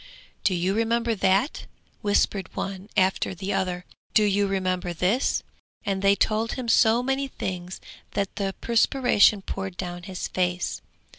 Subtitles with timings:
[0.43, 1.67] 'Do you remember that?'
[2.01, 3.85] whispered one after the other;
[4.15, 5.43] 'Do you remember this?'
[5.85, 7.79] and they told him so many things
[8.15, 10.81] that the perspiration poured down his face.